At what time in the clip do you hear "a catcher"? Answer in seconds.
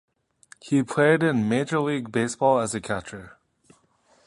2.73-3.37